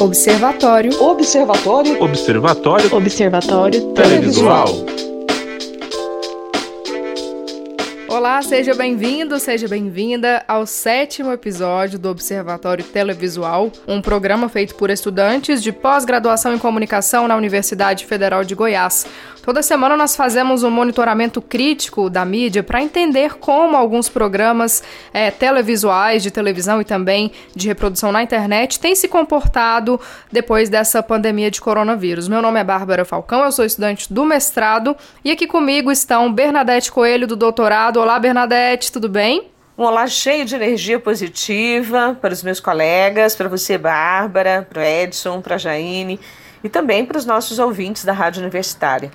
[0.00, 1.02] Observatório.
[1.02, 2.02] Observatório.
[2.02, 2.96] Observatório.
[2.96, 4.99] Observatório Televisual.
[8.20, 14.90] Olá, seja bem-vindo, seja bem-vinda ao sétimo episódio do Observatório Televisual, um programa feito por
[14.90, 19.06] estudantes de pós-graduação em comunicação na Universidade Federal de Goiás.
[19.42, 24.82] Toda semana nós fazemos um monitoramento crítico da mídia para entender como alguns programas
[25.14, 29.98] é, televisuais de televisão e também de reprodução na internet têm se comportado
[30.30, 32.28] depois dessa pandemia de coronavírus.
[32.28, 34.94] Meu nome é Bárbara Falcão, eu sou estudante do mestrado
[35.24, 37.98] e aqui comigo estão Bernadette Coelho, do doutorado.
[37.98, 39.50] Olá, Bernadette, tudo bem?
[39.76, 44.84] Um olá cheio de energia positiva para os meus colegas, para você, Bárbara, para o
[44.84, 46.18] Edson, para a Jaine
[46.62, 49.10] e também para os nossos ouvintes da Rádio Universitária.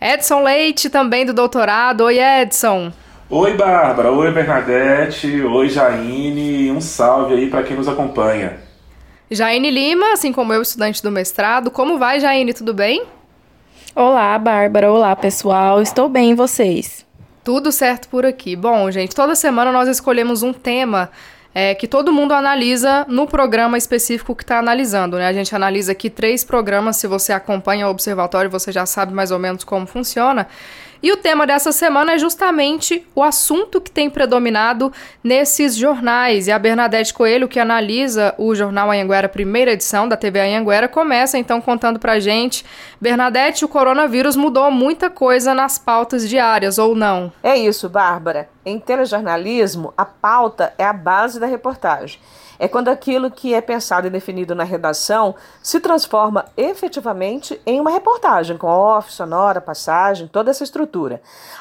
[0.00, 2.02] Edson Leite, também do doutorado.
[2.02, 2.92] Oi, Edson.
[3.30, 4.10] Oi, Bárbara.
[4.10, 5.42] Oi, Bernadette.
[5.42, 6.70] Oi, Jaine.
[6.70, 8.58] Um salve aí para quem nos acompanha.
[9.30, 11.70] Jaine Lima, assim como eu, estudante do mestrado.
[11.70, 12.54] Como vai, Jaine?
[12.54, 13.04] Tudo bem?
[13.94, 14.90] Olá, Bárbara.
[14.90, 15.82] Olá, pessoal.
[15.82, 17.07] Estou bem, e vocês?
[17.48, 18.54] Tudo certo por aqui.
[18.54, 21.10] Bom, gente, toda semana nós escolhemos um tema
[21.54, 25.16] é, que todo mundo analisa no programa específico que está analisando.
[25.16, 25.26] Né?
[25.26, 26.98] A gente analisa aqui três programas.
[26.98, 30.46] Se você acompanha o observatório, você já sabe mais ou menos como funciona.
[31.02, 36.48] E o tema dessa semana é justamente o assunto que tem predominado nesses jornais.
[36.48, 41.38] E a Bernadette Coelho, que analisa o jornal Anhanguera, primeira edição da TV Anhanguera, começa
[41.38, 42.64] então contando pra gente.
[43.00, 47.32] Bernadette, o coronavírus mudou muita coisa nas pautas diárias, ou não?
[47.42, 48.48] É isso, Bárbara.
[48.66, 52.18] Em telejornalismo, a pauta é a base da reportagem.
[52.58, 57.90] É quando aquilo que é pensado e definido na redação se transforma efetivamente em uma
[57.90, 60.87] reportagem, com off, sonora, passagem, toda essa estrutura.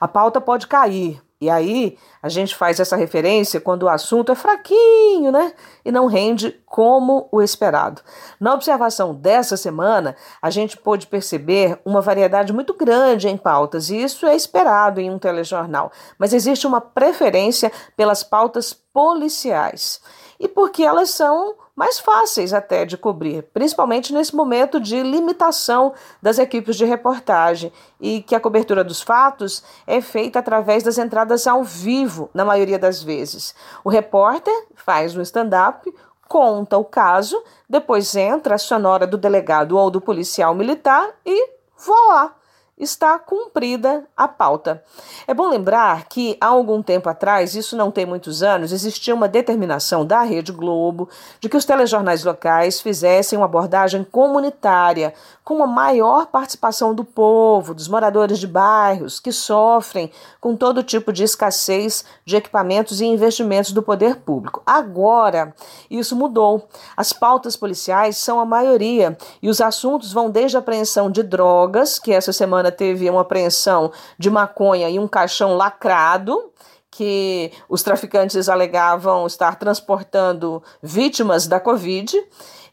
[0.00, 4.34] A pauta pode cair, e aí a gente faz essa referência quando o assunto é
[4.34, 5.52] fraquinho, né?
[5.84, 8.00] E não rende como o esperado.
[8.40, 14.02] Na observação dessa semana, a gente pôde perceber uma variedade muito grande em pautas, e
[14.02, 15.92] isso é esperado em um telejornal.
[16.18, 20.00] Mas existe uma preferência pelas pautas policiais
[20.38, 25.92] e porque elas são mais fáceis até de cobrir, principalmente nesse momento de limitação
[26.22, 31.46] das equipes de reportagem e que a cobertura dos fatos é feita através das entradas
[31.46, 33.54] ao vivo, na maioria das vezes.
[33.82, 35.92] O repórter faz um stand-up,
[36.28, 42.43] conta o caso, depois entra a sonora do delegado ou do policial militar e voilá!
[42.76, 44.82] Está cumprida a pauta.
[45.26, 49.28] É bom lembrar que há algum tempo atrás, isso não tem muitos anos, existia uma
[49.28, 51.08] determinação da Rede Globo
[51.40, 55.14] de que os telejornais locais fizessem uma abordagem comunitária,
[55.44, 61.12] com uma maior participação do povo, dos moradores de bairros que sofrem com todo tipo
[61.12, 64.62] de escassez de equipamentos e investimentos do poder público.
[64.64, 65.54] Agora,
[65.90, 66.66] isso mudou.
[66.96, 71.98] As pautas policiais são a maioria e os assuntos vão desde a apreensão de drogas,
[71.98, 76.50] que essa semana semana teve uma apreensão de maconha e um caixão lacrado
[76.90, 82.16] que os traficantes alegavam estar transportando vítimas da Covid.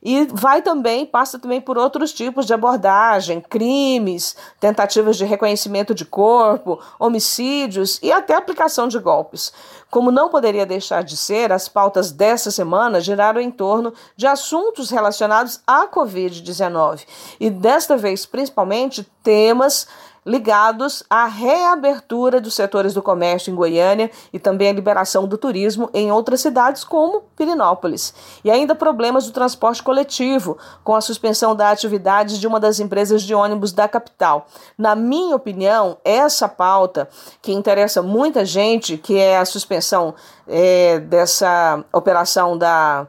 [0.04, 6.06] E vai também, passa também por outros tipos de abordagem, crimes, tentativas de reconhecimento de
[6.06, 9.54] corpo, homicídios e até aplicação de golpes.
[9.92, 14.90] Como não poderia deixar de ser, as pautas dessa semana giraram em torno de assuntos
[14.90, 17.06] relacionados à Covid-19
[17.40, 19.88] e desta vez principalmente temas
[20.26, 25.90] ligados à reabertura dos setores do comércio em Goiânia e também à liberação do turismo
[25.94, 28.14] em outras cidades, como Pirinópolis.
[28.44, 33.24] E ainda problemas do transporte coletivo, com a suspensão da atividade de uma das empresas
[33.24, 34.46] de ônibus da capital.
[34.78, 37.10] Na minha opinião, essa pauta,
[37.42, 40.14] que interessa muita gente, que é a suspensão
[40.48, 43.08] é, dessa operação da,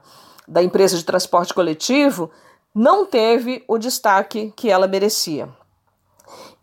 [0.48, 2.30] da empresa de transporte coletivo,
[2.74, 5.48] não teve o destaque que ela merecia.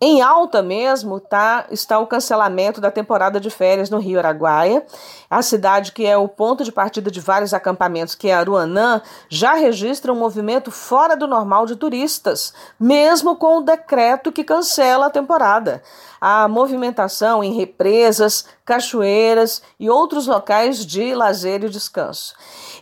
[0.02, 4.86] Em alta mesmo tá, está o cancelamento da temporada de férias no Rio Araguaia.
[5.30, 9.56] A cidade, que é o ponto de partida de vários acampamentos, que é Aruanã, já
[9.56, 15.10] registra um movimento fora do normal de turistas, mesmo com o decreto que cancela a
[15.10, 15.84] temporada.
[16.22, 22.36] A movimentação em represas, cachoeiras e outros locais de lazer e descanso.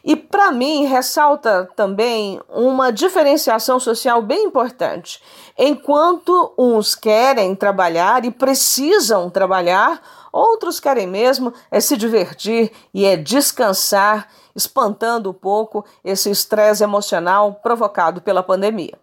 [0.04, 5.24] E para mim ressalta também uma diferenciação social bem importante.
[5.58, 13.16] Enquanto uns querem trabalhar e precisam trabalhar, outros querem mesmo é se divertir e é
[13.16, 19.00] descansar, espantando um pouco esse estresse emocional provocado pela pandemia.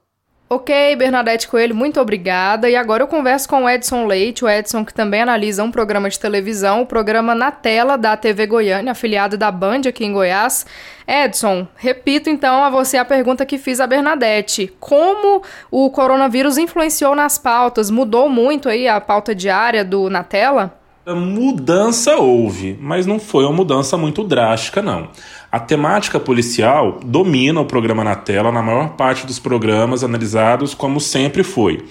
[0.46, 2.68] Ok, Bernadette Coelho, muito obrigada.
[2.68, 6.08] E agora eu converso com o Edson Leite, o Edson que também analisa um programa
[6.10, 10.66] de televisão, o programa Na Tela da TV Goiânia, afiliado da Band aqui em Goiás.
[11.08, 14.70] Edson, repito então a você a pergunta que fiz a Bernadette.
[14.78, 17.90] Como o coronavírus influenciou nas pautas?
[17.90, 20.83] Mudou muito aí a pauta diária do Na Tela?
[21.06, 25.08] Mudança houve, mas não foi uma mudança muito drástica, não.
[25.52, 30.98] A temática policial domina o programa na tela na maior parte dos programas analisados, como
[30.98, 31.84] sempre foi.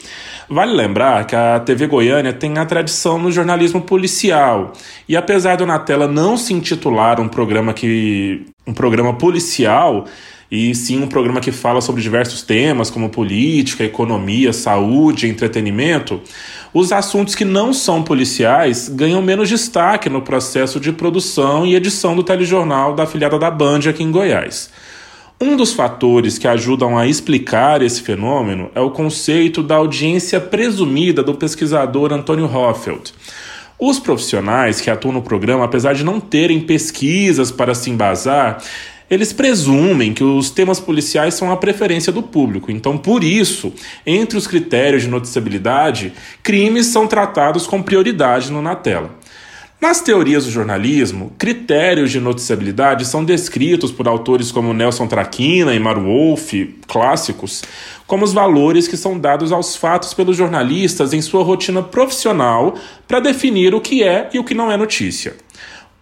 [0.49, 4.73] Vale lembrar que a TV Goiânia tem a tradição no jornalismo policial,
[5.07, 10.05] e apesar do Na Tela não se intitular um programa que um programa policial,
[10.55, 16.21] e sim um programa que fala sobre diversos temas como política, economia, saúde, entretenimento,
[16.71, 22.15] os assuntos que não são policiais ganham menos destaque no processo de produção e edição
[22.15, 24.69] do telejornal da afiliada da Band aqui em Goiás.
[25.41, 31.23] Um dos fatores que ajudam a explicar esse fenômeno é o conceito da audiência presumida
[31.23, 33.11] do pesquisador Antônio Hoffeld.
[33.79, 38.63] Os profissionais que atuam no programa, apesar de não terem pesquisas para se embasar,
[39.09, 42.71] eles presumem que os temas policiais são a preferência do público.
[42.71, 43.73] Então, por isso,
[44.05, 49.23] entre os critérios de noticiabilidade, crimes são tratados com prioridade no Na Tela.
[49.83, 55.79] Nas teorias do jornalismo, critérios de noticiabilidade são descritos por autores como Nelson Traquina e
[55.79, 57.61] Maru Wolff, clássicos,
[58.07, 63.19] como os valores que são dados aos fatos pelos jornalistas em sua rotina profissional para
[63.19, 65.35] definir o que é e o que não é notícia.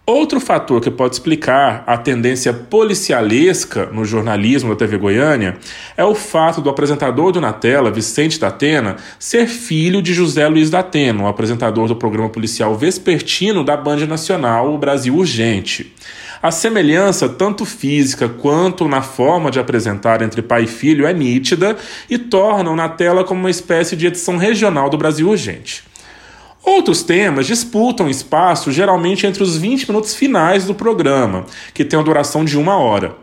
[0.04, 5.56] Outro fator que pode explicar a tendência policialesca no jornalismo da TV Goiânia
[5.96, 10.70] é o fato do apresentador do Na Tela, Vicente Datena, ser filho de José Luiz
[10.70, 15.94] Datena, o apresentador do programa policial vespertino da Band Nacional, o Brasil Urgente.
[16.42, 21.76] A semelhança, tanto física quanto na forma de apresentar entre pai e filho, é nítida
[22.10, 25.91] e torna o Na Tela como uma espécie de edição regional do Brasil Urgente.
[26.64, 31.44] Outros temas disputam espaço geralmente entre os 20 minutos finais do programa,
[31.74, 33.16] que tem a duração de uma hora.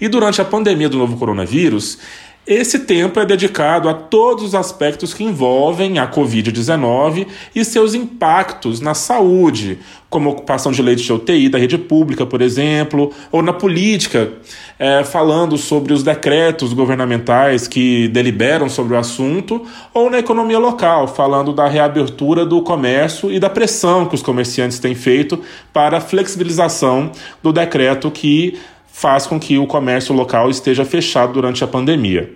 [0.00, 1.98] E durante a pandemia do novo coronavírus,
[2.44, 8.80] esse tempo é dedicado a todos os aspectos que envolvem a Covid-19 e seus impactos
[8.80, 9.78] na saúde,
[10.10, 14.32] como ocupação de leitos de UTI da rede pública, por exemplo, ou na política,
[14.76, 19.64] é, falando sobre os decretos governamentais que deliberam sobre o assunto,
[19.94, 24.80] ou na economia local, falando da reabertura do comércio e da pressão que os comerciantes
[24.80, 25.40] têm feito
[25.72, 28.58] para a flexibilização do decreto que
[28.92, 32.30] faz com que o comércio local esteja fechado durante a pandemia.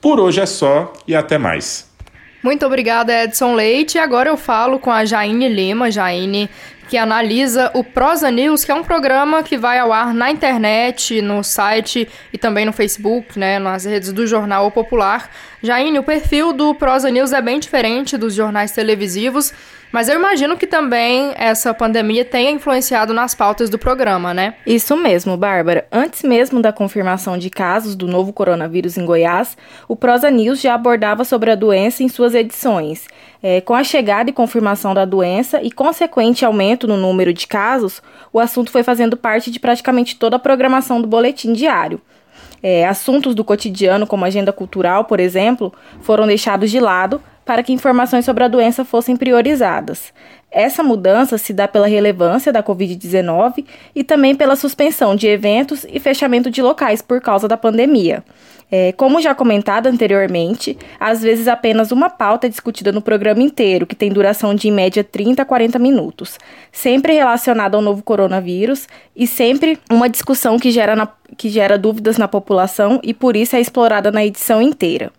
[0.00, 1.88] Por hoje é só e até mais.
[2.42, 3.98] Muito obrigada, Edson Leite.
[3.98, 5.90] Agora eu falo com a Jaine Lima.
[5.90, 6.50] Jaine,
[6.88, 11.22] que analisa o Prosa News, que é um programa que vai ao ar na internet,
[11.22, 15.30] no site e também no Facebook, né, nas redes do Jornal Popular.
[15.62, 19.52] Jaine, o perfil do Prosa News é bem diferente dos jornais televisivos,
[19.94, 24.54] mas eu imagino que também essa pandemia tenha influenciado nas pautas do programa, né?
[24.66, 25.86] Isso mesmo, Bárbara.
[25.92, 29.56] Antes mesmo da confirmação de casos do novo coronavírus em Goiás,
[29.86, 33.06] o Prosa News já abordava sobre a doença em suas edições.
[33.40, 38.02] É, com a chegada e confirmação da doença e consequente aumento no número de casos,
[38.32, 42.00] o assunto foi fazendo parte de praticamente toda a programação do boletim diário.
[42.60, 47.72] É, assuntos do cotidiano, como agenda cultural, por exemplo, foram deixados de lado para que
[47.72, 50.12] informações sobre a doença fossem priorizadas.
[50.50, 53.64] Essa mudança se dá pela relevância da Covid-19
[53.94, 58.22] e também pela suspensão de eventos e fechamento de locais por causa da pandemia.
[58.70, 63.86] É, como já comentado anteriormente, às vezes apenas uma pauta é discutida no programa inteiro,
[63.86, 66.38] que tem duração de em média 30 a 40 minutos,
[66.72, 72.16] sempre relacionada ao novo coronavírus e sempre uma discussão que gera, na, que gera dúvidas
[72.16, 75.12] na população e por isso é explorada na edição inteira.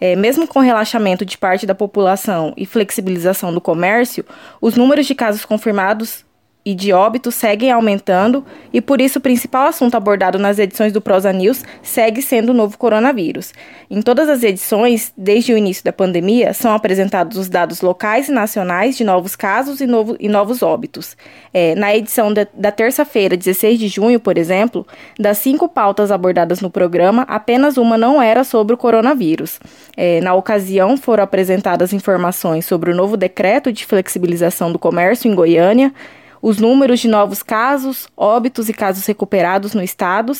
[0.00, 4.24] É, mesmo com relaxamento de parte da população e flexibilização do comércio,
[4.60, 6.24] os números de casos confirmados
[6.68, 11.00] e de óbitos seguem aumentando e por isso o principal assunto abordado nas edições do
[11.00, 13.54] Prosa News segue sendo o novo coronavírus.
[13.90, 18.32] Em todas as edições, desde o início da pandemia, são apresentados os dados locais e
[18.32, 21.16] nacionais de novos casos e, novo, e novos óbitos.
[21.54, 24.86] É, na edição da, da terça-feira, 16 de junho, por exemplo,
[25.18, 29.58] das cinco pautas abordadas no programa, apenas uma não era sobre o coronavírus.
[29.96, 35.34] É, na ocasião, foram apresentadas informações sobre o novo decreto de flexibilização do comércio em
[35.34, 35.94] Goiânia
[36.40, 40.32] os números de novos casos, óbitos e casos recuperados no estado,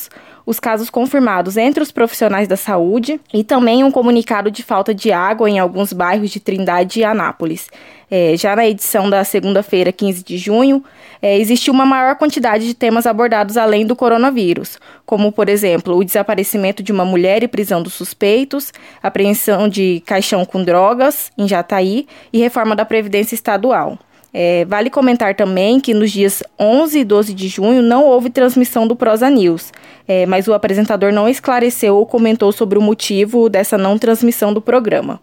[0.47, 5.13] os casos confirmados entre os profissionais da saúde e também um comunicado de falta de
[5.13, 7.69] água em alguns bairros de Trindade e Anápolis.
[8.11, 10.83] É, já na edição da segunda-feira, 15 de junho,
[11.21, 16.03] é, existiu uma maior quantidade de temas abordados além do coronavírus, como, por exemplo, o
[16.03, 22.07] desaparecimento de uma mulher e prisão dos suspeitos, apreensão de caixão com drogas em Jataí
[22.33, 23.99] e reforma da Previdência Estadual.
[24.41, 28.87] É, vale comentar também que nos dias 11 e 12 de junho não houve transmissão
[28.87, 29.73] do Prosa News,
[30.07, 34.63] é, mas o apresentador não esclareceu ou comentou sobre o motivo dessa não transmissão do
[34.63, 35.21] programa.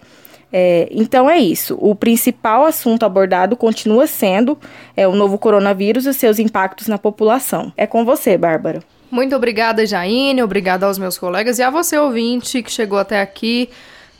[0.52, 1.78] É, então é isso.
[1.80, 4.58] O principal assunto abordado continua sendo
[4.98, 7.72] é, o novo coronavírus e seus impactos na população.
[7.78, 8.82] É com você, Bárbara.
[9.10, 10.44] Muito obrigada, Jaine.
[10.44, 13.70] Obrigada aos meus colegas e a você, ouvinte, que chegou até aqui.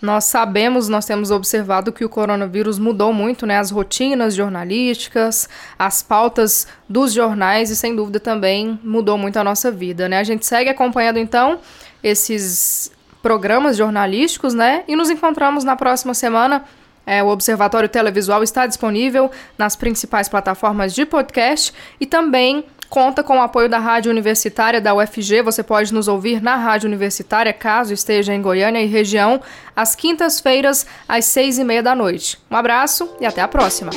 [0.02, 5.50] Nós sabemos, nós temos observado que o coronavírus mudou muito né, as rotinas jornalísticas,
[5.80, 10.08] as pautas dos jornais e, sem dúvida, também mudou muito a nossa vida.
[10.10, 10.20] Né?
[10.20, 11.60] A gente segue acompanhando, então,
[12.04, 12.92] esses
[13.26, 14.84] programas jornalísticos, né?
[14.88, 16.64] E nos encontramos na próxima semana.
[17.08, 23.40] É, o Observatório Televisual está disponível nas principais plataformas de podcast e também conta com
[23.40, 25.42] o apoio da Rádio Universitária da UFG.
[25.42, 29.42] Você pode nos ouvir na Rádio Universitária, caso esteja em Goiânia e região,
[29.76, 32.38] às quintas-feiras, às seis e meia da noite.
[32.50, 33.92] Um abraço e até a próxima.